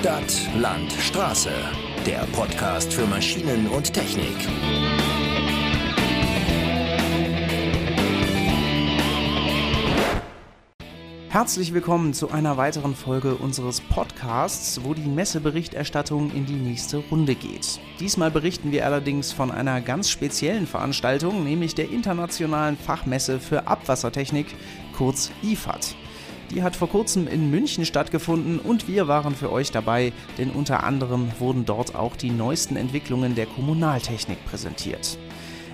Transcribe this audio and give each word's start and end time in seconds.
Stadt, 0.00 0.48
Land, 0.56 0.92
Straße. 0.92 1.50
Der 2.06 2.20
Podcast 2.30 2.92
für 2.92 3.04
Maschinen 3.04 3.66
und 3.66 3.92
Technik. 3.92 4.32
Herzlich 11.28 11.74
willkommen 11.74 12.14
zu 12.14 12.30
einer 12.30 12.56
weiteren 12.56 12.94
Folge 12.94 13.34
unseres 13.34 13.80
Podcasts, 13.80 14.84
wo 14.84 14.94
die 14.94 15.08
Messeberichterstattung 15.08 16.30
in 16.30 16.46
die 16.46 16.52
nächste 16.52 16.98
Runde 16.98 17.34
geht. 17.34 17.80
Diesmal 17.98 18.30
berichten 18.30 18.70
wir 18.70 18.86
allerdings 18.86 19.32
von 19.32 19.50
einer 19.50 19.80
ganz 19.80 20.10
speziellen 20.10 20.68
Veranstaltung, 20.68 21.42
nämlich 21.42 21.74
der 21.74 21.90
Internationalen 21.90 22.76
Fachmesse 22.76 23.40
für 23.40 23.66
Abwassertechnik, 23.66 24.46
kurz 24.96 25.32
IFAT. 25.42 25.96
Die 26.50 26.62
hat 26.62 26.76
vor 26.76 26.88
kurzem 26.88 27.28
in 27.28 27.50
München 27.50 27.84
stattgefunden 27.84 28.58
und 28.58 28.88
wir 28.88 29.06
waren 29.06 29.34
für 29.34 29.52
euch 29.52 29.70
dabei, 29.70 30.12
denn 30.38 30.50
unter 30.50 30.82
anderem 30.84 31.30
wurden 31.38 31.64
dort 31.64 31.94
auch 31.94 32.16
die 32.16 32.30
neuesten 32.30 32.76
Entwicklungen 32.76 33.34
der 33.34 33.46
Kommunaltechnik 33.46 34.44
präsentiert. 34.46 35.18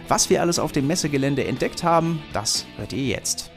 Was 0.09 0.30
wir 0.30 0.41
alles 0.41 0.59
auf 0.59 0.73
dem 0.73 0.87
Messegelände 0.87 1.45
entdeckt 1.45 1.83
haben, 1.84 2.23
das 2.33 2.66
hört 2.77 2.92
ihr 2.92 3.05
jetzt. 3.05 3.50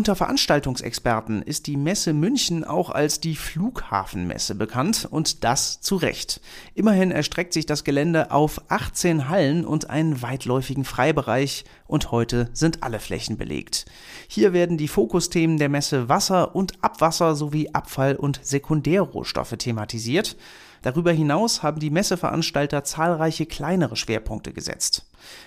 Unter 0.00 0.16
Veranstaltungsexperten 0.16 1.42
ist 1.42 1.66
die 1.66 1.76
Messe 1.76 2.14
München 2.14 2.64
auch 2.64 2.88
als 2.88 3.20
die 3.20 3.36
Flughafenmesse 3.36 4.54
bekannt 4.54 5.06
und 5.10 5.44
das 5.44 5.82
zu 5.82 5.96
Recht. 5.96 6.40
Immerhin 6.74 7.10
erstreckt 7.10 7.52
sich 7.52 7.66
das 7.66 7.84
Gelände 7.84 8.30
auf 8.30 8.62
18 8.68 9.28
Hallen 9.28 9.66
und 9.66 9.90
einen 9.90 10.22
weitläufigen 10.22 10.86
Freibereich 10.86 11.66
und 11.86 12.12
heute 12.12 12.48
sind 12.54 12.82
alle 12.82 12.98
Flächen 12.98 13.36
belegt. 13.36 13.84
Hier 14.26 14.54
werden 14.54 14.78
die 14.78 14.88
Fokusthemen 14.88 15.58
der 15.58 15.68
Messe 15.68 16.08
Wasser 16.08 16.56
und 16.56 16.82
Abwasser 16.82 17.34
sowie 17.34 17.68
Abfall- 17.74 18.16
und 18.16 18.40
Sekundärrohstoffe 18.42 19.58
thematisiert. 19.58 20.34
Darüber 20.82 21.12
hinaus 21.12 21.62
haben 21.62 21.80
die 21.80 21.90
Messeveranstalter 21.90 22.84
zahlreiche 22.84 23.46
kleinere 23.46 23.96
Schwerpunkte 23.96 24.52
gesetzt. 24.52 25.06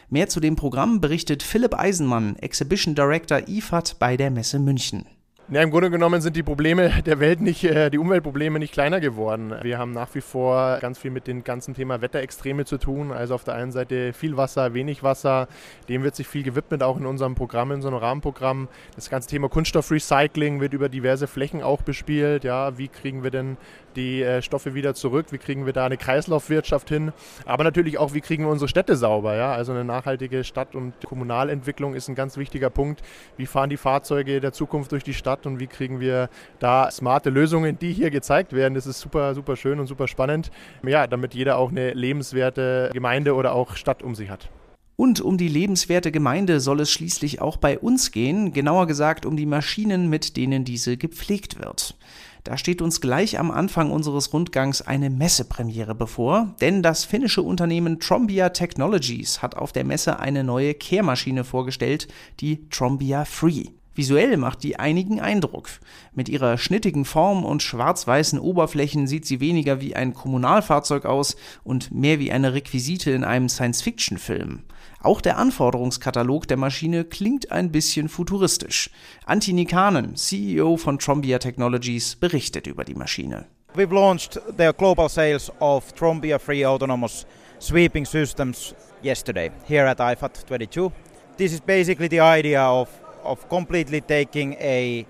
Mehr 0.09 0.29
zu 0.29 0.39
dem 0.39 0.55
Programm 0.55 1.01
berichtet 1.01 1.41
Philipp 1.41 1.73
Eisenmann, 1.73 2.35
Exhibition 2.37 2.93
Director 2.95 3.47
IFAT 3.47 3.97
bei 3.99 4.15
der 4.17 4.29
Messe 4.29 4.59
München. 4.59 5.05
Ja, 5.49 5.61
Im 5.61 5.71
Grunde 5.71 5.91
genommen 5.91 6.21
sind 6.21 6.37
die 6.37 6.41
Probleme 6.41 7.03
der 7.05 7.19
Welt 7.19 7.41
nicht, 7.41 7.65
äh, 7.65 7.89
die 7.89 7.97
Umweltprobleme 7.97 8.59
nicht 8.59 8.71
kleiner 8.71 9.01
geworden. 9.01 9.53
Wir 9.61 9.77
haben 9.77 9.91
nach 9.91 10.07
wie 10.15 10.21
vor 10.21 10.77
ganz 10.79 10.97
viel 10.97 11.11
mit 11.11 11.27
dem 11.27 11.43
ganzen 11.43 11.73
Thema 11.73 12.01
Wetterextreme 12.01 12.63
zu 12.63 12.77
tun. 12.77 13.11
Also 13.11 13.35
auf 13.35 13.43
der 13.43 13.55
einen 13.55 13.73
Seite 13.73 14.13
viel 14.13 14.37
Wasser, 14.37 14.73
wenig 14.73 15.03
Wasser. 15.03 15.49
Dem 15.89 16.03
wird 16.03 16.15
sich 16.15 16.29
viel 16.29 16.43
gewidmet, 16.43 16.81
auch 16.81 16.97
in 16.97 17.05
unserem 17.05 17.35
Programm, 17.35 17.73
in 17.73 17.85
einem 17.85 17.97
Rahmenprogramm. 17.97 18.69
Das 18.95 19.09
ganze 19.09 19.27
Thema 19.27 19.49
Kunststoffrecycling 19.49 20.61
wird 20.61 20.73
über 20.73 20.87
diverse 20.87 21.27
Flächen 21.27 21.61
auch 21.61 21.81
bespielt. 21.81 22.45
Ja, 22.45 22.77
wie 22.77 22.87
kriegen 22.87 23.21
wir 23.21 23.29
denn 23.29 23.57
die 23.97 24.23
äh, 24.23 24.41
Stoffe 24.41 24.73
wieder 24.73 24.95
zurück? 24.95 25.27
Wie 25.31 25.37
kriegen 25.37 25.65
wir 25.65 25.73
da 25.73 25.85
eine 25.85 25.97
Kreislaufwirtschaft 25.97 26.87
hin? 26.87 27.11
Aber 27.45 27.65
natürlich 27.65 27.97
auch, 27.97 28.13
wie 28.13 28.21
kriegen 28.21 28.45
wir 28.45 28.49
unsere 28.49 28.69
Städte 28.69 28.95
sauber? 28.95 29.35
Ja? 29.35 29.51
Also 29.51 29.73
eine 29.73 29.83
nachhaltige 29.83 30.45
Stadt- 30.45 30.73
und 30.73 30.93
Kommunalentwicklung 31.05 31.95
ist 31.95 32.07
ein 32.07 32.15
ganz 32.15 32.37
wichtiger 32.37 32.69
Punkt. 32.69 33.01
Wie 33.35 33.45
fahren 33.45 33.69
die 33.69 33.77
Fahrzeuge 33.77 34.39
der 34.39 34.53
Zukunft 34.53 34.93
durch 34.93 35.03
die 35.03 35.13
Stadt 35.13 35.32
und 35.45 35.59
wie 35.59 35.67
kriegen 35.67 35.99
wir 35.99 36.29
da 36.59 36.89
smarte 36.91 37.29
Lösungen, 37.29 37.77
die 37.79 37.93
hier 37.93 38.11
gezeigt 38.11 38.53
werden? 38.53 38.73
Das 38.75 38.87
ist 38.87 38.99
super, 38.99 39.35
super 39.35 39.55
schön 39.55 39.79
und 39.79 39.87
super 39.87 40.07
spannend. 40.07 40.51
Ja, 40.85 41.07
damit 41.07 41.33
jeder 41.33 41.57
auch 41.57 41.71
eine 41.71 41.93
lebenswerte 41.93 42.89
Gemeinde 42.93 43.35
oder 43.35 43.53
auch 43.53 43.75
Stadt 43.75 44.03
um 44.03 44.15
sich 44.15 44.29
hat. 44.29 44.49
Und 44.95 45.21
um 45.21 45.37
die 45.37 45.47
lebenswerte 45.47 46.11
Gemeinde 46.11 46.59
soll 46.59 46.79
es 46.79 46.91
schließlich 46.91 47.41
auch 47.41 47.57
bei 47.57 47.79
uns 47.79 48.11
gehen, 48.11 48.53
genauer 48.53 48.85
gesagt 48.85 49.25
um 49.25 49.35
die 49.35 49.47
Maschinen, 49.47 50.09
mit 50.09 50.37
denen 50.37 50.65
diese 50.65 50.97
gepflegt 50.97 51.59
wird. 51.59 51.95
Da 52.43 52.57
steht 52.57 52.81
uns 52.81 52.99
gleich 52.99 53.39
am 53.39 53.51
Anfang 53.51 53.89
unseres 53.89 54.33
Rundgangs 54.33 54.81
eine 54.81 55.09
Messepremiere 55.09 55.95
bevor, 55.95 56.53
denn 56.59 56.83
das 56.83 57.05
finnische 57.05 57.41
Unternehmen 57.41 57.99
Trombia 57.99 58.49
Technologies 58.49 59.41
hat 59.41 59.55
auf 59.55 59.71
der 59.71 59.85
Messe 59.85 60.19
eine 60.19 60.43
neue 60.43 60.73
Kehrmaschine 60.73 61.45
vorgestellt, 61.45 62.07
die 62.41 62.67
Trombia 62.69 63.23
Free. 63.23 63.67
Visuell 63.95 64.37
macht 64.37 64.63
die 64.63 64.79
einigen 64.79 65.19
Eindruck. 65.19 65.69
Mit 66.13 66.27
ihrer 66.29 66.57
schnittigen 66.57 67.05
Form 67.05 67.45
und 67.45 67.61
schwarz-weißen 67.61 68.39
Oberflächen 68.39 69.05
sieht 69.05 69.25
sie 69.25 69.39
weniger 69.39 69.81
wie 69.81 69.95
ein 69.95 70.13
Kommunalfahrzeug 70.13 71.05
aus 71.05 71.35
und 71.63 71.91
mehr 71.91 72.19
wie 72.19 72.31
eine 72.31 72.53
Requisite 72.53 73.11
in 73.11 73.23
einem 73.23 73.49
Science-Fiction-Film. 73.49 74.63
Auch 75.01 75.21
der 75.21 75.37
Anforderungskatalog 75.37 76.47
der 76.47 76.57
Maschine 76.57 77.03
klingt 77.03 77.51
ein 77.51 77.71
bisschen 77.71 78.09
futuristisch. 78.09 78.89
Antti 79.25 79.53
Nikanen, 79.53 80.15
CEO 80.15 80.77
von 80.77 80.97
Trombia 80.97 81.39
Technologies, 81.39 82.15
berichtet 82.15 82.67
über 82.67 82.83
die 82.85 82.95
Maschine. 82.95 83.45
We've 83.75 83.93
launched 83.93 84.39
the 84.57 84.71
global 84.77 85.09
sales 85.09 85.51
of 85.59 85.93
Trombia 85.93 86.39
Free 86.39 86.65
Autonomous 86.65 87.25
Sweeping 87.59 88.05
Systems 88.05 88.73
yesterday 89.03 89.51
here 89.67 89.87
at 89.87 89.99
IFAT 89.99 90.45
22. 90.47 90.91
This 91.37 91.53
is 91.53 91.59
basically 91.59 92.07
the 92.07 92.21
idea 92.21 92.61
of 92.61 92.87
of 93.23 93.47
completely 93.49 94.01
taking 94.01 94.53
a 94.55 95.05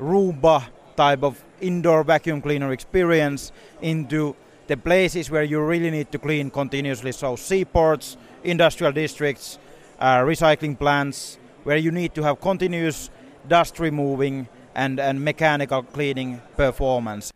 Roomba 0.00 0.64
type 0.96 1.22
of 1.22 1.42
indoor 1.60 2.04
vacuum 2.04 2.40
cleaner 2.40 2.72
experience 2.72 3.52
into 3.80 4.34
the 4.66 4.76
places 4.76 5.30
where 5.30 5.42
you 5.42 5.60
really 5.60 5.90
need 5.90 6.12
to 6.12 6.18
clean 6.18 6.50
continuously. 6.50 7.12
So 7.12 7.36
seaports, 7.36 8.16
industrial 8.44 8.92
districts, 8.92 9.58
uh, 9.98 10.18
recycling 10.18 10.78
plants, 10.78 11.38
where 11.64 11.76
you 11.76 11.90
need 11.90 12.14
to 12.14 12.22
have 12.22 12.40
continuous 12.40 13.10
dust 13.48 13.78
removing 13.78 14.48
and, 14.74 15.00
and 15.00 15.22
mechanical 15.24 15.82
cleaning 15.82 16.40
performance. 16.56 17.32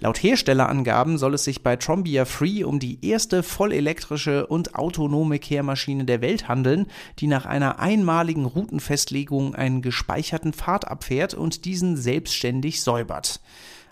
Laut 0.00 0.22
Herstellerangaben 0.22 1.18
soll 1.18 1.34
es 1.34 1.42
sich 1.42 1.64
bei 1.64 1.74
Trombia 1.74 2.24
Free 2.24 2.62
um 2.62 2.78
die 2.78 3.04
erste 3.04 3.42
vollelektrische 3.42 4.46
und 4.46 4.76
autonome 4.76 5.40
Kehrmaschine 5.40 6.04
der 6.04 6.20
Welt 6.20 6.46
handeln, 6.46 6.86
die 7.18 7.26
nach 7.26 7.46
einer 7.46 7.80
einmaligen 7.80 8.44
Routenfestlegung 8.44 9.56
einen 9.56 9.82
gespeicherten 9.82 10.52
Pfad 10.52 10.86
abfährt 10.86 11.34
und 11.34 11.64
diesen 11.64 11.96
selbstständig 11.96 12.80
säubert. 12.80 13.40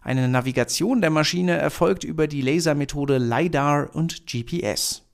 Eine 0.01 0.29
Navigation 0.29 1.01
der 1.01 1.11
Maschine 1.11 1.57
erfolgt 1.57 2.05
über 2.05 2.29
die 2.29 2.41
Lasermethode 2.41 3.19
LiDAR 3.19 3.91
und 3.93 4.29
GPS. 4.29 5.06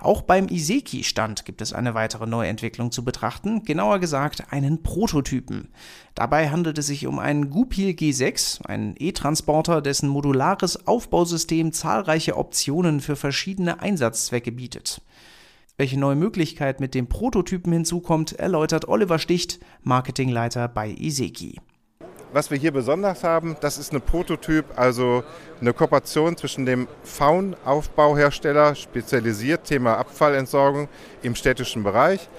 Auch 0.00 0.22
beim 0.22 0.48
Iseki-Stand 0.48 1.44
gibt 1.44 1.60
es 1.60 1.72
eine 1.72 1.94
weitere 1.94 2.26
Neuentwicklung 2.26 2.90
zu 2.90 3.04
betrachten, 3.04 3.64
genauer 3.64 3.98
gesagt 3.98 4.52
einen 4.52 4.82
Prototypen. 4.82 5.68
Dabei 6.14 6.50
handelt 6.50 6.78
es 6.78 6.86
sich 6.88 7.06
um 7.06 7.18
einen 7.18 7.50
Gupil 7.50 7.90
G6, 7.90 8.64
einen 8.64 8.94
E-Transporter, 8.98 9.80
dessen 9.80 10.08
modulares 10.08 10.86
Aufbausystem 10.86 11.72
zahlreiche 11.72 12.36
Optionen 12.36 13.00
für 13.00 13.16
verschiedene 13.16 13.80
Einsatzzwecke 13.80 14.52
bietet. 14.52 15.00
Welche 15.78 15.98
neue 15.98 16.16
Möglichkeit 16.16 16.80
mit 16.80 16.94
dem 16.94 17.08
Prototypen 17.08 17.72
hinzukommt, 17.72 18.32
erläutert 18.32 18.88
Oliver 18.88 19.18
Sticht, 19.18 19.58
Marketingleiter 19.82 20.68
bei 20.68 20.90
Iseki. 20.90 21.60
Was 22.34 22.50
wir 22.50 22.56
hier 22.56 22.72
besonders 22.72 23.24
haben, 23.24 23.58
das 23.60 23.76
ist 23.76 23.90
eine 23.90 24.00
Prototyp, 24.00 24.64
also 24.76 25.22
eine 25.60 25.74
Kooperation 25.74 26.34
zwischen 26.34 26.64
dem 26.64 26.88
Faun-Aufbauhersteller, 27.04 28.74
spezialisiert 28.74 29.64
Thema 29.64 29.98
Abfallentsorgung 29.98 30.88
im 31.20 31.34
städtischen 31.34 31.82
Bereich, 31.82 32.30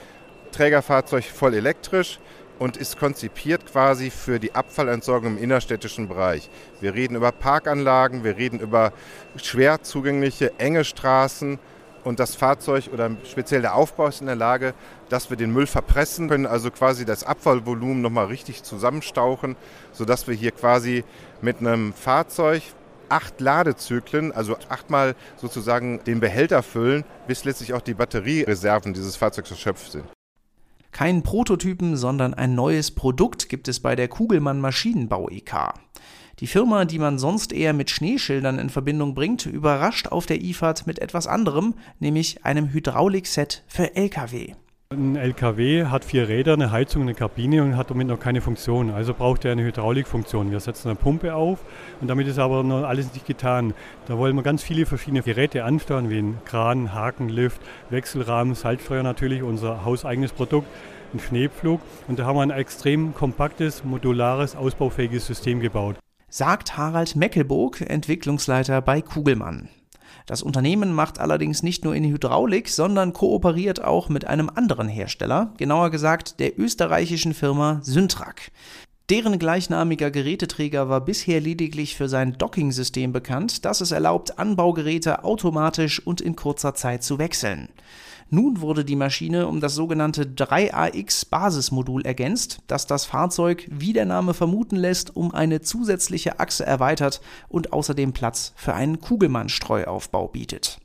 Trägerfahrzeug 0.51 1.25
voll 1.25 1.53
elektrisch 1.53 2.19
und 2.57 2.75
ist 2.75 2.97
konzipiert 2.97 3.67
quasi 3.67 4.09
für 4.09 4.39
die 4.39 4.55
Abfallentsorgung 4.55 5.37
im 5.37 5.43
innerstädtischen 5.43 6.07
Bereich. 6.07 6.49
Wir 6.81 6.95
reden 6.95 7.15
über 7.15 7.31
Parkanlagen, 7.31 8.23
wir 8.23 8.35
reden 8.35 8.59
über 8.59 8.93
schwer 9.35 9.83
zugängliche, 9.83 10.53
enge 10.57 10.85
Straßen, 10.85 11.59
und 12.03 12.19
das 12.19 12.35
Fahrzeug 12.35 12.89
oder 12.93 13.11
speziell 13.29 13.61
der 13.61 13.75
Aufbau 13.75 14.07
ist 14.07 14.21
in 14.21 14.27
der 14.27 14.35
Lage, 14.35 14.73
dass 15.09 15.29
wir 15.29 15.37
den 15.37 15.51
Müll 15.51 15.67
verpressen 15.67 16.29
können, 16.29 16.45
also 16.45 16.71
quasi 16.71 17.05
das 17.05 17.23
Abfallvolumen 17.23 18.01
nochmal 18.01 18.25
richtig 18.25 18.63
zusammenstauchen, 18.63 19.55
sodass 19.91 20.27
wir 20.27 20.35
hier 20.35 20.51
quasi 20.51 21.03
mit 21.41 21.59
einem 21.59 21.93
Fahrzeug 21.93 22.63
acht 23.09 23.39
Ladezyklen, 23.41 24.31
also 24.31 24.57
achtmal 24.69 25.15
sozusagen 25.37 26.03
den 26.05 26.19
Behälter 26.19 26.63
füllen, 26.63 27.03
bis 27.27 27.45
letztlich 27.45 27.73
auch 27.73 27.81
die 27.81 27.93
Batteriereserven 27.93 28.93
dieses 28.93 29.15
Fahrzeugs 29.15 29.51
erschöpft 29.51 29.91
sind. 29.91 30.05
Kein 30.91 31.23
Prototypen, 31.23 31.97
sondern 31.97 32.33
ein 32.33 32.53
neues 32.53 32.91
Produkt 32.91 33.49
gibt 33.49 33.67
es 33.67 33.79
bei 33.79 33.95
der 33.95 34.07
Kugelmann 34.07 34.61
Maschinenbau 34.61 35.27
EK. 35.29 35.73
Die 36.39 36.47
Firma, 36.47 36.85
die 36.85 36.99
man 36.99 37.19
sonst 37.19 37.53
eher 37.53 37.73
mit 37.73 37.91
Schneeschildern 37.91 38.57
in 38.57 38.69
Verbindung 38.69 39.13
bringt, 39.13 39.45
überrascht 39.45 40.07
auf 40.07 40.25
der 40.25 40.41
IFAD 40.41 40.87
mit 40.87 40.99
etwas 40.99 41.27
anderem, 41.27 41.75
nämlich 41.99 42.43
einem 42.43 42.73
Hydraulikset 42.73 43.63
für 43.67 43.95
Lkw. 43.95 44.55
Ein 44.93 45.15
LKW 45.15 45.85
hat 45.85 46.05
vier 46.05 46.27
Räder, 46.27 46.53
eine 46.53 46.71
Heizung, 46.71 47.01
eine 47.01 47.15
Kabine 47.15 47.63
und 47.63 47.77
hat 47.77 47.89
damit 47.89 48.07
noch 48.07 48.19
keine 48.19 48.41
Funktion. 48.41 48.91
Also 48.91 49.15
braucht 49.15 49.43
er 49.43 49.51
eine 49.51 49.63
Hydraulikfunktion. 49.63 50.51
Wir 50.51 50.59
setzen 50.59 50.89
eine 50.89 50.95
Pumpe 50.95 51.33
auf 51.33 51.59
und 51.99 52.07
damit 52.07 52.27
ist 52.27 52.37
aber 52.37 52.63
noch 52.63 52.83
alles 52.83 53.11
nicht 53.13 53.25
getan. 53.25 53.73
Da 54.07 54.19
wollen 54.19 54.35
wir 54.35 54.43
ganz 54.43 54.61
viele 54.61 54.85
verschiedene 54.85 55.23
Geräte 55.23 55.63
ansteuern, 55.63 56.11
wie 56.11 56.19
ein 56.19 56.37
Kran, 56.45 56.93
Haken, 56.93 57.29
Lift, 57.29 57.59
Wechselrahmen, 57.89 58.53
Salzsteuer 58.53 59.01
natürlich, 59.01 59.41
unser 59.41 59.83
hauseigenes 59.83 60.31
Produkt, 60.31 60.67
ein 61.13 61.19
Schneepflug. 61.19 61.81
Und 62.07 62.19
da 62.19 62.25
haben 62.25 62.37
wir 62.37 62.43
ein 62.43 62.51
extrem 62.51 63.15
kompaktes, 63.15 63.83
modulares, 63.83 64.55
ausbaufähiges 64.55 65.25
System 65.25 65.59
gebaut. 65.59 65.95
Sagt 66.35 66.77
Harald 66.77 67.15
Meckelburg, 67.15 67.81
Entwicklungsleiter 67.81 68.81
bei 68.81 69.03
Kugelmann. 69.03 69.69
Das 70.25 70.41
Unternehmen 70.41 70.91
macht 70.91 71.19
allerdings 71.19 71.61
nicht 71.61 71.83
nur 71.85 71.93
in 71.93 72.05
Hydraulik, 72.05 72.69
sondern 72.69 73.13
kooperiert 73.13 73.83
auch 73.83 74.09
mit 74.09 74.25
einem 74.25 74.49
anderen 74.49 74.87
Hersteller, 74.87 75.53
genauer 75.57 75.91
gesagt 75.91 76.39
der 76.39 76.57
österreichischen 76.59 77.35
Firma 77.35 77.81
Syntrak. 77.83 78.51
Deren 79.09 79.37
gleichnamiger 79.37 80.11
Geräteträger 80.11 80.87
war 80.87 81.01
bisher 81.01 81.41
lediglich 81.41 81.97
für 81.97 82.07
sein 82.07 82.37
Docking-System 82.37 83.11
bekannt, 83.11 83.65
das 83.65 83.81
es 83.81 83.91
erlaubt, 83.91 84.39
Anbaugeräte 84.39 85.25
automatisch 85.25 86.05
und 86.05 86.21
in 86.21 86.37
kurzer 86.37 86.73
Zeit 86.73 87.03
zu 87.03 87.19
wechseln. 87.19 87.67
Nun 88.29 88.61
wurde 88.61 88.85
die 88.85 88.95
Maschine 88.95 89.47
um 89.47 89.59
das 89.59 89.75
sogenannte 89.75 90.23
3AX-Basismodul 90.23 92.05
ergänzt, 92.05 92.61
das 92.67 92.87
das 92.87 93.05
Fahrzeug, 93.05 93.67
wie 93.69 93.91
der 93.91 94.05
Name 94.05 94.33
vermuten 94.33 94.77
lässt, 94.77 95.15
um 95.17 95.33
eine 95.33 95.59
zusätzliche 95.59 96.39
Achse 96.39 96.65
erweitert 96.65 97.19
und 97.49 97.73
außerdem 97.73 98.13
Platz 98.13 98.53
für 98.55 98.73
einen 98.73 99.01
Kugelmann-Streuaufbau 99.01 100.29
bietet. 100.29 100.79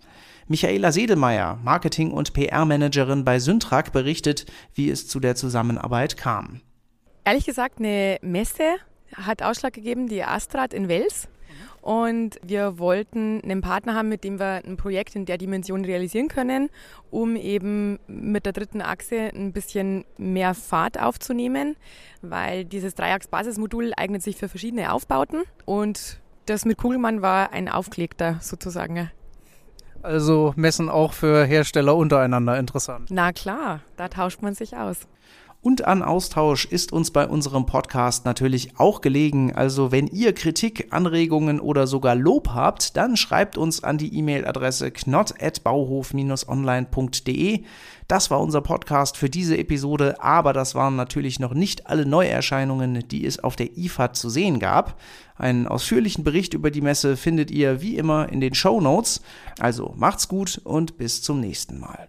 Michaela 0.49 0.91
Sedelmeier, 0.91 1.59
Marketing- 1.63 2.11
und 2.11 2.33
PR-Managerin 2.33 3.25
bei 3.25 3.39
Syntrak, 3.39 3.93
berichtet, 3.93 4.47
wie 4.75 4.91
es 4.91 5.07
zu 5.07 5.21
der 5.21 5.37
Zusammenarbeit 5.37 6.17
kam. 6.17 6.63
Ehrlich 7.29 7.45
gesagt, 7.45 7.79
eine 7.79 8.17
Messe 8.23 8.77
hat 9.15 9.43
Ausschlag 9.43 9.75
gegeben, 9.75 10.09
die 10.09 10.25
Astrat 10.25 10.73
in 10.73 10.89
Wels. 10.89 11.29
Und 11.83 12.41
wir 12.43 12.79
wollten 12.79 13.43
einen 13.43 13.61
Partner 13.61 13.95
haben, 13.95 14.09
mit 14.09 14.25
dem 14.25 14.41
wir 14.41 14.63
ein 14.67 14.79
Projekt 14.79 15.15
in 15.15 15.27
der 15.27 15.37
Dimension 15.37 15.85
realisieren 15.85 16.29
können, 16.29 16.71
um 17.11 17.37
eben 17.37 17.99
mit 18.07 18.47
der 18.47 18.55
dritten 18.55 18.81
Achse 18.81 19.31
ein 19.35 19.53
bisschen 19.53 20.07
mehr 20.17 20.55
Fahrt 20.55 20.99
aufzunehmen, 20.99 21.77
weil 22.23 22.65
dieses 22.65 22.95
Dreiachs-Basismodul 22.95 23.93
eignet 23.95 24.23
sich 24.23 24.37
für 24.37 24.49
verschiedene 24.49 24.91
Aufbauten 24.91 25.43
und 25.67 26.21
das 26.47 26.65
mit 26.65 26.79
Kugelmann 26.79 27.21
war 27.21 27.53
ein 27.53 27.69
Aufgelegter 27.69 28.39
sozusagen. 28.41 29.11
Also 30.03 30.55
Messen 30.57 30.89
auch 30.89 31.13
für 31.13 31.45
Hersteller 31.45 31.95
untereinander 31.95 32.59
interessant. 32.59 33.11
Na 33.11 33.33
klar, 33.33 33.83
da 33.99 34.09
tauscht 34.09 34.41
man 34.41 34.55
sich 34.55 34.79
aus. 34.79 35.07
Und 35.61 35.85
an 35.85 36.05
Austausch 36.05 36.67
ist 36.67 36.93
uns 36.93 37.11
bei 37.11 37.27
unserem 37.27 37.67
Podcast 37.67 38.25
natürlich 38.25 38.79
auch 38.79 39.01
gelegen. 39.01 39.53
Also 39.53 39.91
wenn 39.91 40.07
ihr 40.07 40.33
Kritik, 40.33 40.87
Anregungen 40.91 41.59
oder 41.59 41.89
sogar 41.89 42.15
Lob 42.15 42.51
habt, 42.55 42.97
dann 42.97 43.17
schreibt 43.17 43.59
uns 43.59 43.83
an 43.83 43.99
die 43.99 44.17
E-Mail-Adresse 44.17 44.93
knott.bauhof-online.de. 44.93 47.65
Das 48.07 48.31
war 48.31 48.41
unser 48.41 48.61
Podcast 48.61 49.17
für 49.17 49.29
diese 49.29 49.59
Episode, 49.59 50.23
aber 50.23 50.53
das 50.53 50.77
waren 50.77 50.95
natürlich 50.95 51.41
noch 51.41 51.55
nicht 51.55 51.89
alle 51.89 52.07
Neuerscheinungen, 52.07 53.09
die 53.09 53.27
es 53.27 53.43
auf 53.43 53.57
der 53.57 53.77
IFAD 53.77 54.17
zu 54.17 54.31
sehen 54.31 54.61
gab. 54.61 55.01
Einen 55.37 55.67
ausführlichen 55.67 56.23
Bericht 56.23 56.55
über 56.55 56.71
die 56.71 56.83
Messe 56.83 57.17
findet 57.17 57.51
ihr 57.51 57.83
wie 57.83 57.97
immer 57.97 58.29
in 58.29 58.41
den 58.41 58.55
Show 58.55 58.81
Notes. 58.81 59.23
Also 59.59 59.93
macht's 59.97 60.29
gut 60.29 60.61
und 60.63 60.99
bis 60.99 61.21
zum 61.21 61.41
nächsten 61.41 61.81
Mal. 61.81 62.07